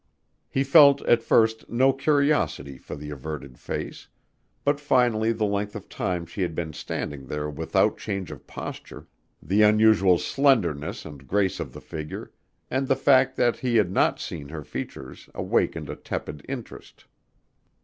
[0.49, 4.07] He felt, at first, no curiosity for the averted face,
[4.63, 9.05] but finally the length of time she had been standing there without change of posture,
[9.43, 12.31] the unusual slenderness and grace of the figure,
[12.71, 17.05] and the fact that he had not seen her features awakened a tepid interest.